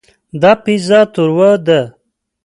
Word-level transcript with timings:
دا 0.41 0.51
پیزا 0.63 0.99
تروه 1.13 1.51
ده. 1.65 1.81